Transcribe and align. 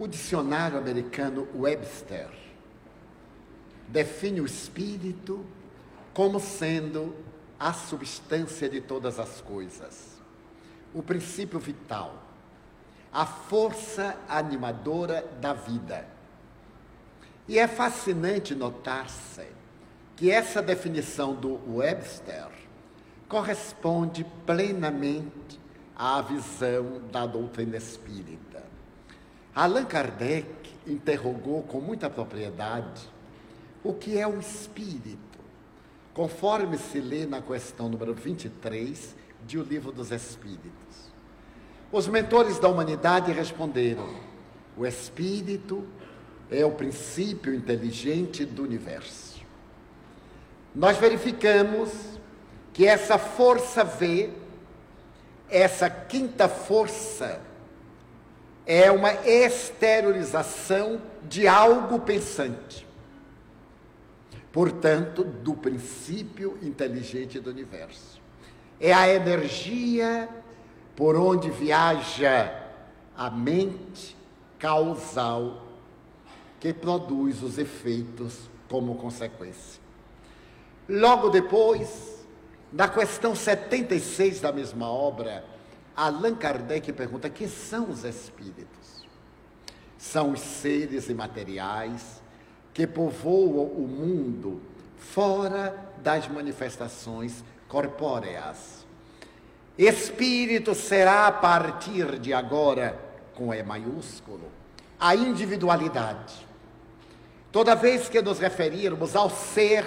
O 0.00 0.08
dicionário 0.08 0.78
americano 0.78 1.46
Webster 1.54 2.30
define 3.86 4.40
o 4.40 4.46
espírito 4.46 5.44
como 6.14 6.40
sendo 6.40 7.14
a 7.58 7.74
substância 7.74 8.66
de 8.66 8.80
todas 8.80 9.18
as 9.18 9.42
coisas, 9.42 10.18
o 10.94 11.02
princípio 11.02 11.60
vital, 11.60 12.14
a 13.12 13.26
força 13.26 14.16
animadora 14.26 15.22
da 15.38 15.52
vida. 15.52 16.06
E 17.46 17.58
é 17.58 17.68
fascinante 17.68 18.54
notar-se 18.54 19.44
que 20.16 20.30
essa 20.30 20.62
definição 20.62 21.34
do 21.34 21.60
Webster 21.76 22.48
corresponde 23.28 24.24
plenamente 24.46 25.60
à 25.94 26.22
visão 26.22 27.02
da 27.12 27.26
doutrina 27.26 27.76
espírita. 27.76 28.69
Allan 29.60 29.84
Kardec 29.84 30.48
interrogou 30.86 31.62
com 31.62 31.82
muita 31.82 32.08
propriedade 32.08 33.06
o 33.84 33.92
que 33.92 34.16
é 34.16 34.26
o 34.26 34.40
espírito, 34.40 35.38
conforme 36.14 36.78
se 36.78 36.98
lê 36.98 37.26
na 37.26 37.42
questão 37.42 37.86
número 37.86 38.14
23 38.14 39.14
de 39.44 39.58
O 39.58 39.62
Livro 39.62 39.92
dos 39.92 40.12
Espíritos. 40.12 41.12
Os 41.92 42.08
mentores 42.08 42.58
da 42.58 42.70
humanidade 42.70 43.32
responderam: 43.32 44.08
o 44.78 44.86
espírito 44.86 45.86
é 46.50 46.64
o 46.64 46.70
princípio 46.70 47.54
inteligente 47.54 48.46
do 48.46 48.62
universo. 48.62 49.42
Nós 50.74 50.96
verificamos 50.96 52.18
que 52.72 52.86
essa 52.86 53.18
força 53.18 53.84
V, 53.84 54.30
essa 55.50 55.90
quinta 55.90 56.48
força, 56.48 57.42
é 58.66 58.90
uma 58.90 59.12
exteriorização 59.26 61.00
de 61.28 61.46
algo 61.46 62.00
pensante. 62.00 62.86
Portanto, 64.52 65.24
do 65.24 65.54
princípio 65.54 66.58
inteligente 66.62 67.38
do 67.38 67.50
universo. 67.50 68.20
É 68.80 68.92
a 68.92 69.08
energia 69.08 70.28
por 70.96 71.16
onde 71.16 71.50
viaja 71.50 72.52
a 73.16 73.30
mente 73.30 74.16
causal 74.58 75.66
que 76.58 76.72
produz 76.72 77.42
os 77.42 77.58
efeitos 77.58 78.50
como 78.68 78.96
consequência. 78.96 79.80
Logo 80.88 81.28
depois, 81.30 82.26
na 82.72 82.88
questão 82.88 83.34
76 83.34 84.40
da 84.40 84.52
mesma 84.52 84.90
obra, 84.90 85.44
Allan 85.96 86.34
Kardec 86.34 86.92
pergunta: 86.92 87.28
que 87.28 87.48
são 87.48 87.90
os 87.90 88.04
espíritos? 88.04 89.06
São 89.98 90.32
os 90.32 90.40
seres 90.40 91.08
imateriais 91.08 92.22
que 92.72 92.86
povoam 92.86 93.66
o 93.66 93.86
mundo 93.86 94.60
fora 94.96 95.76
das 96.02 96.28
manifestações 96.28 97.44
corpóreas. 97.68 98.86
Espírito 99.76 100.74
será 100.74 101.26
a 101.26 101.32
partir 101.32 102.18
de 102.18 102.32
agora, 102.32 102.98
com 103.34 103.52
E 103.52 103.62
maiúsculo, 103.62 104.50
a 104.98 105.14
individualidade. 105.14 106.46
Toda 107.50 107.74
vez 107.74 108.08
que 108.08 108.20
nos 108.20 108.38
referirmos 108.38 109.16
ao 109.16 109.30
ser, 109.30 109.84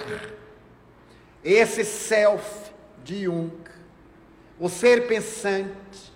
esse 1.42 1.84
self 1.84 2.72
de 3.04 3.24
Jung, 3.24 3.52
o 4.58 4.68
ser 4.68 5.06
pensante, 5.06 6.12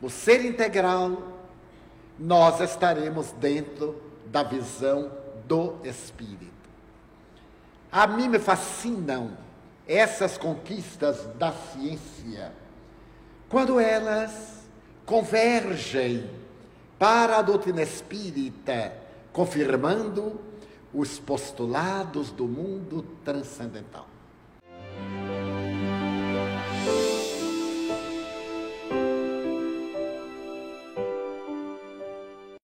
o 0.00 0.10
ser 0.10 0.44
integral, 0.44 1.38
nós 2.18 2.60
estaremos 2.60 3.32
dentro 3.32 4.00
da 4.26 4.42
visão 4.42 5.10
do 5.46 5.76
Espírito. 5.84 6.50
A 7.90 8.06
mim 8.06 8.28
me 8.28 8.38
fascinam 8.38 9.36
essas 9.86 10.38
conquistas 10.38 11.26
da 11.38 11.52
ciência, 11.52 12.52
quando 13.48 13.78
elas 13.78 14.62
convergem 15.04 16.28
para 16.98 17.38
a 17.38 17.42
doutrina 17.42 17.82
espírita, 17.82 18.92
confirmando 19.32 20.40
os 20.94 21.18
postulados 21.18 22.30
do 22.30 22.46
mundo 22.46 23.02
transcendental. 23.24 24.06